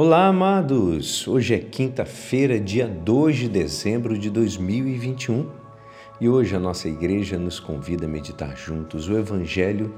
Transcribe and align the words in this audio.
Olá, 0.00 0.28
amados! 0.28 1.26
Hoje 1.26 1.56
é 1.56 1.58
quinta-feira, 1.58 2.60
dia 2.60 2.86
2 2.86 3.36
de 3.36 3.48
dezembro 3.48 4.16
de 4.16 4.30
2021 4.30 5.50
e 6.20 6.28
hoje 6.28 6.54
a 6.54 6.60
nossa 6.60 6.88
igreja 6.88 7.36
nos 7.36 7.58
convida 7.58 8.06
a 8.06 8.08
meditar 8.08 8.56
juntos 8.56 9.08
o 9.08 9.18
Evangelho 9.18 9.92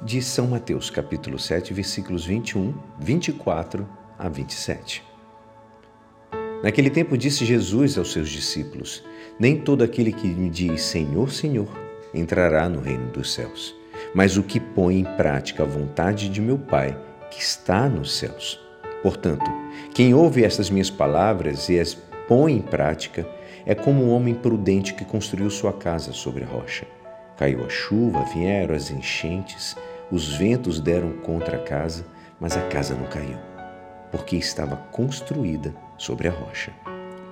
de 0.00 0.22
São 0.22 0.46
Mateus, 0.46 0.90
capítulo 0.90 1.40
7, 1.40 1.74
versículos 1.74 2.24
21, 2.24 2.72
24 3.00 3.84
a 4.16 4.28
27. 4.28 5.02
Naquele 6.62 6.88
tempo 6.88 7.18
disse 7.18 7.44
Jesus 7.44 7.98
aos 7.98 8.12
seus 8.12 8.28
discípulos: 8.28 9.02
Nem 9.40 9.56
todo 9.56 9.82
aquele 9.82 10.12
que 10.12 10.28
me 10.28 10.48
diz 10.48 10.82
Senhor, 10.82 11.32
Senhor 11.32 11.66
entrará 12.14 12.68
no 12.68 12.80
reino 12.80 13.10
dos 13.10 13.34
céus, 13.34 13.74
mas 14.14 14.36
o 14.36 14.42
que 14.44 14.60
põe 14.60 15.00
em 15.00 15.16
prática 15.16 15.64
a 15.64 15.66
vontade 15.66 16.28
de 16.28 16.40
meu 16.40 16.58
Pai 16.58 16.96
que 17.28 17.42
está 17.42 17.88
nos 17.88 18.16
céus. 18.16 18.61
Portanto, 19.02 19.50
quem 19.92 20.14
ouve 20.14 20.44
estas 20.44 20.70
minhas 20.70 20.90
palavras 20.90 21.68
e 21.68 21.78
as 21.78 21.94
põe 22.28 22.54
em 22.54 22.62
prática 22.62 23.26
é 23.66 23.74
como 23.74 24.04
um 24.04 24.10
homem 24.10 24.34
prudente 24.34 24.94
que 24.94 25.04
construiu 25.04 25.50
sua 25.50 25.72
casa 25.72 26.12
sobre 26.12 26.44
a 26.44 26.46
rocha. 26.46 26.86
Caiu 27.36 27.64
a 27.64 27.68
chuva, 27.68 28.24
vieram 28.32 28.74
as 28.74 28.90
enchentes, 28.90 29.76
os 30.10 30.34
ventos 30.34 30.80
deram 30.80 31.12
contra 31.14 31.56
a 31.56 31.62
casa, 31.62 32.04
mas 32.38 32.56
a 32.56 32.62
casa 32.68 32.94
não 32.94 33.06
caiu, 33.06 33.38
porque 34.10 34.36
estava 34.36 34.76
construída 34.76 35.74
sobre 35.96 36.28
a 36.28 36.30
rocha. 36.30 36.72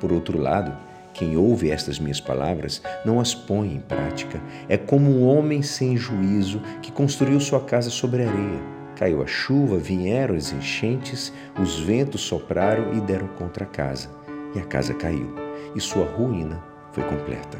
Por 0.00 0.12
outro 0.12 0.38
lado, 0.38 0.76
quem 1.12 1.36
ouve 1.36 1.70
estas 1.70 1.98
minhas 1.98 2.20
palavras 2.20 2.82
não 3.04 3.20
as 3.20 3.34
põe 3.34 3.74
em 3.74 3.80
prática 3.80 4.40
é 4.68 4.76
como 4.76 5.10
um 5.10 5.26
homem 5.26 5.62
sem 5.62 5.96
juízo 5.96 6.60
que 6.80 6.90
construiu 6.90 7.38
sua 7.40 7.60
casa 7.60 7.90
sobre 7.90 8.24
a 8.24 8.28
areia. 8.28 8.79
Caiu 9.00 9.22
a 9.22 9.26
chuva, 9.26 9.78
vieram 9.78 10.36
as 10.36 10.52
enchentes, 10.52 11.32
os 11.58 11.80
ventos 11.80 12.20
sopraram 12.20 12.92
e 12.92 13.00
deram 13.00 13.28
contra 13.28 13.64
a 13.64 13.66
casa, 13.66 14.10
e 14.54 14.58
a 14.58 14.62
casa 14.66 14.92
caiu, 14.92 15.34
e 15.74 15.80
sua 15.80 16.04
ruína 16.04 16.62
foi 16.92 17.02
completa. 17.04 17.56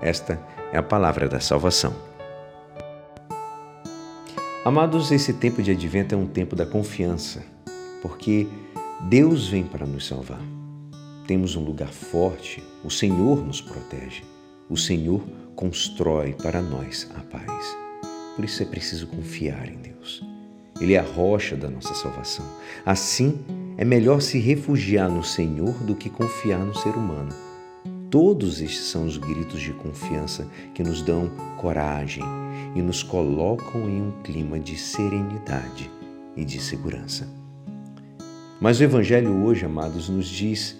Esta 0.00 0.40
é 0.72 0.78
a 0.78 0.82
palavra 0.84 1.28
da 1.28 1.40
salvação. 1.40 1.92
Amados, 4.64 5.10
esse 5.10 5.32
tempo 5.32 5.64
de 5.64 5.72
advento 5.72 6.14
é 6.14 6.16
um 6.16 6.28
tempo 6.28 6.54
da 6.54 6.64
confiança, 6.64 7.42
porque 8.00 8.46
Deus 9.00 9.48
vem 9.48 9.64
para 9.64 9.84
nos 9.84 10.06
salvar. 10.06 10.42
Temos 11.26 11.56
um 11.56 11.64
lugar 11.64 11.90
forte, 11.90 12.62
o 12.84 12.90
Senhor 12.90 13.44
nos 13.44 13.60
protege, 13.60 14.22
o 14.70 14.76
Senhor 14.76 15.24
constrói 15.56 16.34
para 16.34 16.62
nós 16.62 17.10
a 17.16 17.20
paz. 17.20 17.76
Por 18.36 18.44
isso 18.44 18.62
é 18.62 18.66
preciso 18.66 19.08
confiar 19.08 19.68
em 19.68 19.78
Deus. 19.78 20.33
Ele 20.80 20.94
é 20.94 20.98
a 20.98 21.02
rocha 21.02 21.56
da 21.56 21.68
nossa 21.68 21.94
salvação. 21.94 22.44
Assim, 22.84 23.38
é 23.76 23.84
melhor 23.84 24.20
se 24.20 24.38
refugiar 24.38 25.10
no 25.10 25.22
Senhor 25.22 25.72
do 25.84 25.94
que 25.94 26.10
confiar 26.10 26.60
no 26.60 26.74
ser 26.74 26.90
humano. 26.90 27.30
Todos 28.10 28.60
estes 28.60 28.84
são 28.84 29.06
os 29.06 29.16
gritos 29.16 29.60
de 29.60 29.72
confiança 29.72 30.46
que 30.72 30.82
nos 30.82 31.02
dão 31.02 31.30
coragem 31.58 32.22
e 32.74 32.82
nos 32.82 33.02
colocam 33.02 33.88
em 33.88 34.02
um 34.02 34.12
clima 34.22 34.58
de 34.58 34.76
serenidade 34.76 35.90
e 36.36 36.44
de 36.44 36.60
segurança. 36.60 37.28
Mas 38.60 38.78
o 38.78 38.84
Evangelho 38.84 39.44
hoje, 39.44 39.64
amados, 39.64 40.08
nos 40.08 40.28
diz 40.28 40.76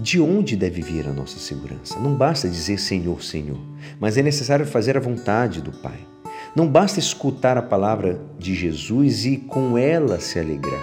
de 0.00 0.20
onde 0.20 0.56
deve 0.56 0.80
vir 0.80 1.08
a 1.08 1.12
nossa 1.12 1.38
segurança. 1.38 1.98
Não 1.98 2.14
basta 2.14 2.48
dizer 2.48 2.78
Senhor, 2.78 3.22
Senhor, 3.22 3.58
mas 3.98 4.16
é 4.16 4.22
necessário 4.22 4.64
fazer 4.64 4.96
a 4.96 5.00
vontade 5.00 5.60
do 5.60 5.72
Pai. 5.72 5.98
Não 6.54 6.66
basta 6.66 6.98
escutar 6.98 7.56
a 7.56 7.62
palavra 7.62 8.20
de 8.38 8.54
Jesus 8.54 9.26
e 9.26 9.36
com 9.36 9.76
ela 9.76 10.18
se 10.18 10.38
alegrar. 10.38 10.82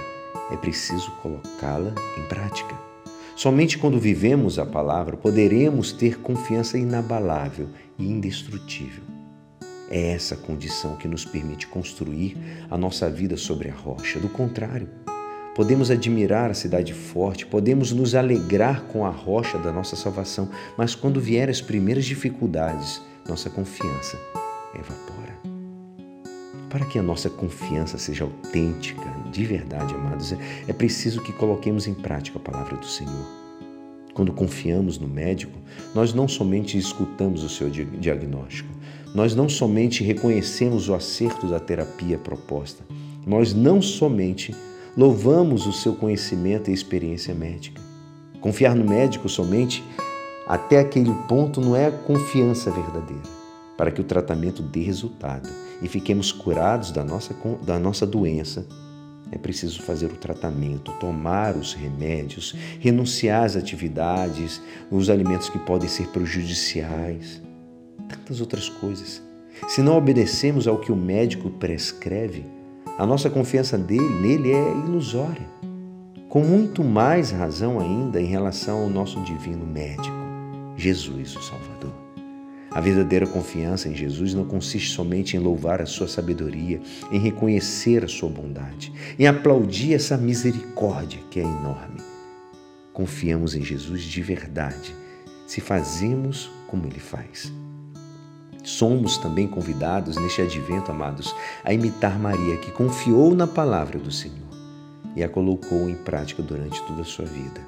É 0.52 0.58
preciso 0.58 1.12
colocá-la 1.22 1.94
em 2.18 2.22
prática. 2.28 2.76
Somente 3.36 3.78
quando 3.78 4.00
vivemos 4.00 4.58
a 4.60 4.66
palavra 4.66 5.18
poderemos 5.18 5.92
ter 5.92 6.20
confiança 6.20 6.78
inabalável 6.78 7.68
e 7.98 8.06
indestrutível. 8.06 9.04
É 9.90 10.12
essa 10.14 10.36
condição 10.36 10.96
que 10.96 11.08
nos 11.08 11.26
permite 11.26 11.68
construir 11.68 12.38
a 12.70 12.78
nossa 12.78 13.10
vida 13.10 13.36
sobre 13.36 13.70
a 13.70 13.74
rocha. 13.74 14.20
Do 14.20 14.30
contrário, 14.30 14.88
podemos 15.56 15.92
admirar 15.92 16.50
a 16.50 16.56
cidade 16.56 16.94
forte, 16.94 17.46
podemos 17.46 17.92
nos 17.92 18.16
alegrar 18.16 18.84
com 18.84 19.06
a 19.06 19.10
rocha 19.10 19.58
da 19.58 19.72
nossa 19.72 19.96
salvação, 19.96 20.50
mas 20.78 20.96
quando 20.96 21.20
vier 21.20 21.50
as 21.50 21.62
primeiras 21.62 22.06
dificuldades, 22.06 23.02
nossa 23.28 23.50
confiança 23.50 24.18
evapora. 24.74 25.15
Para 26.76 26.86
que 26.86 27.00
a 27.00 27.02
nossa 27.02 27.30
confiança 27.30 27.98
seja 27.98 28.26
autêntica, 28.26 29.02
de 29.32 29.46
verdade, 29.46 29.94
amados, 29.94 30.34
é 30.68 30.74
preciso 30.74 31.22
que 31.22 31.32
coloquemos 31.32 31.88
em 31.88 31.94
prática 31.94 32.38
a 32.38 32.42
palavra 32.42 32.76
do 32.76 32.86
Senhor. 32.86 33.26
Quando 34.14 34.34
confiamos 34.34 35.00
no 35.00 35.08
médico, 35.08 35.58
nós 35.94 36.14
não 36.14 36.28
somente 36.28 36.78
escutamos 36.78 37.46
o 37.46 37.50
seu 37.50 37.70
diagnóstico, 37.70 38.68
nós 39.14 39.34
não 39.34 39.48
somente 39.48 40.04
reconhecemos 40.04 40.90
o 40.90 40.94
acerto 40.94 41.48
da 41.48 41.62
terapia 41.62 42.18
proposta, 42.18 42.84
nós 43.26 43.54
não 43.54 43.82
somente 43.82 44.54
louvamos 44.98 45.66
o 45.68 45.72
seu 45.72 45.96
conhecimento 45.96 46.70
e 46.70 46.74
experiência 46.74 47.34
médica. 47.34 47.82
Confiar 48.42 48.76
no 48.76 48.84
médico 48.84 49.30
somente 49.30 49.82
até 50.46 50.80
aquele 50.80 51.14
ponto 51.30 51.62
não 51.62 51.74
é 51.74 51.86
a 51.86 51.92
confiança 51.92 52.70
verdadeira 52.70 53.45
para 53.78 53.92
que 53.92 54.02
o 54.02 54.04
tratamento 54.04 54.62
dê 54.62 54.82
resultado 54.82 55.50
e 55.82 55.88
fiquemos 55.88 56.32
curados 56.32 56.92
da 56.92 57.04
nossa, 57.04 57.36
da 57.64 57.78
nossa 57.78 58.06
doença, 58.06 58.66
é 59.32 59.38
preciso 59.38 59.82
fazer 59.82 60.08
o 60.08 60.18
tratamento, 60.18 60.92
tomar 60.94 61.56
os 61.56 61.74
remédios, 61.74 62.56
renunciar 62.80 63.44
às 63.44 63.56
atividades, 63.56 64.62
os 64.90 65.10
alimentos 65.10 65.50
que 65.50 65.60
podem 65.60 65.90
ser 65.90 66.08
prejudiciais, 66.10 67.42
tantas 68.08 68.40
outras 68.40 68.70
coisas. 68.70 69.22
Se 69.68 69.82
não 69.82 69.98
obedecemos 69.98 70.68
ao 70.68 70.78
que 70.78 70.92
o 70.92 70.96
médico 70.96 71.50
prescreve, 71.50 72.46
a 72.98 73.06
nossa 73.06 73.30
confiança 73.30 73.78
dele, 73.78 74.22
nele 74.22 74.52
é 74.52 74.72
ilusória. 74.86 75.48
Com 76.30 76.42
muito 76.42 76.84
mais 76.84 77.32
razão 77.32 77.80
ainda 77.80 78.22
em 78.22 78.26
relação 78.26 78.84
ao 78.84 78.90
nosso 78.90 79.22
divino 79.22 79.66
médico, 79.66 80.16
Jesus, 80.78 81.36
o 81.36 81.42
Salvador. 81.42 82.05
A 82.76 82.82
verdadeira 82.82 83.26
confiança 83.26 83.88
em 83.88 83.96
Jesus 83.96 84.34
não 84.34 84.44
consiste 84.44 84.92
somente 84.92 85.38
em 85.38 85.40
louvar 85.40 85.82
a 85.82 85.86
sua 85.86 86.10
sabedoria, 86.10 86.82
em 87.10 87.18
reconhecer 87.18 88.04
a 88.04 88.08
sua 88.10 88.28
bondade, 88.28 88.92
em 89.18 89.26
aplaudir 89.26 89.94
essa 89.94 90.18
misericórdia 90.18 91.22
que 91.32 91.40
é 91.40 91.44
enorme. 91.44 92.02
Confiamos 92.92 93.56
em 93.56 93.64
Jesus 93.64 94.04
de 94.04 94.22
verdade 94.22 94.94
se 95.48 95.62
fazemos 95.62 96.52
como 96.68 96.86
ele 96.86 97.00
faz. 97.00 97.50
Somos 98.62 99.18
também 99.20 99.48
convidados 99.48 100.18
neste 100.18 100.42
advento, 100.42 100.92
amados, 100.92 101.34
a 101.64 101.72
imitar 101.72 102.20
Maria, 102.20 102.58
que 102.58 102.72
confiou 102.72 103.34
na 103.34 103.48
palavra 103.48 103.98
do 103.98 104.12
Senhor 104.12 104.50
e 105.16 105.24
a 105.24 105.30
colocou 105.30 105.88
em 105.88 105.96
prática 105.96 106.44
durante 106.44 106.86
toda 106.86 107.04
a 107.04 107.06
sua 107.06 107.24
vida. 107.24 107.62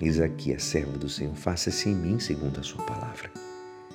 Eis 0.00 0.18
aqui 0.18 0.54
a 0.54 0.58
serva 0.58 0.96
do 0.96 1.08
Senhor, 1.08 1.34
faça-se 1.34 1.90
em 1.90 1.94
mim 1.94 2.18
segundo 2.18 2.58
a 2.58 2.62
sua 2.62 2.82
palavra. 2.84 3.30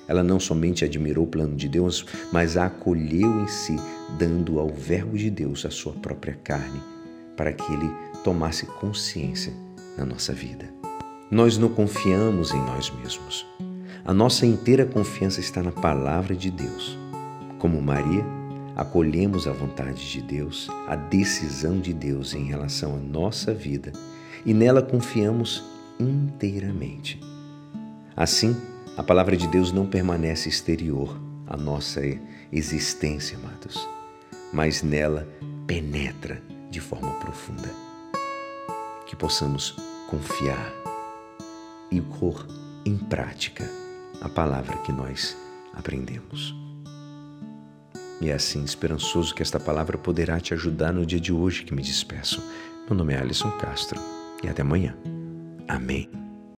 Ela 0.06 0.22
não 0.22 0.38
somente 0.38 0.84
admirou 0.84 1.24
o 1.24 1.28
plano 1.28 1.56
de 1.56 1.68
Deus, 1.68 2.04
mas 2.32 2.56
a 2.56 2.66
acolheu 2.66 3.40
em 3.40 3.48
si, 3.48 3.76
dando 4.18 4.58
ao 4.58 4.68
Verbo 4.68 5.16
de 5.16 5.30
Deus 5.30 5.64
a 5.64 5.70
sua 5.70 5.92
própria 5.92 6.38
carne, 6.44 6.80
para 7.36 7.52
que 7.52 7.72
ele 7.72 7.90
tomasse 8.22 8.66
consciência 8.66 9.52
na 9.96 10.04
nossa 10.04 10.32
vida. 10.32 10.68
Nós 11.30 11.56
não 11.56 11.68
confiamos 11.68 12.52
em 12.52 12.60
nós 12.60 12.90
mesmos. 12.90 13.46
A 14.04 14.12
nossa 14.12 14.44
inteira 14.44 14.84
confiança 14.84 15.40
está 15.40 15.62
na 15.62 15.72
palavra 15.72 16.36
de 16.36 16.50
Deus. 16.50 16.98
Como 17.58 17.80
Maria, 17.80 18.24
acolhemos 18.76 19.46
a 19.46 19.52
vontade 19.52 20.10
de 20.10 20.20
Deus, 20.20 20.68
a 20.86 20.96
decisão 20.96 21.78
de 21.78 21.94
Deus 21.94 22.34
em 22.34 22.44
relação 22.44 22.96
à 22.96 22.98
nossa 22.98 23.54
vida 23.54 23.92
e 24.44 24.52
nela 24.52 24.82
confiamos 24.82 25.64
inteiramente. 25.98 27.20
Assim, 28.16 28.56
a 28.96 29.02
palavra 29.02 29.36
de 29.36 29.46
Deus 29.48 29.72
não 29.72 29.86
permanece 29.86 30.48
exterior 30.48 31.20
à 31.46 31.56
nossa 31.56 32.00
existência, 32.52 33.36
amados, 33.36 33.88
mas 34.52 34.82
nela 34.82 35.28
penetra 35.66 36.40
de 36.70 36.80
forma 36.80 37.12
profunda. 37.14 37.68
Que 39.06 39.16
possamos 39.16 39.76
confiar 40.08 40.72
e 41.90 42.00
pôr 42.00 42.46
em 42.84 42.96
prática 42.96 43.68
a 44.20 44.28
palavra 44.28 44.76
que 44.78 44.92
nós 44.92 45.36
aprendemos. 45.72 46.54
E 48.20 48.30
é 48.30 48.32
assim, 48.32 48.62
esperançoso 48.64 49.34
que 49.34 49.42
esta 49.42 49.58
palavra 49.58 49.98
poderá 49.98 50.38
te 50.38 50.54
ajudar 50.54 50.92
no 50.92 51.04
dia 51.04 51.20
de 51.20 51.32
hoje 51.32 51.64
que 51.64 51.74
me 51.74 51.82
despeço. 51.82 52.42
Meu 52.88 52.96
nome 52.96 53.12
é 53.12 53.18
Alisson 53.18 53.50
Castro 53.58 54.00
e 54.42 54.48
até 54.48 54.62
amanhã. 54.62 54.96
Amém. 55.68 56.23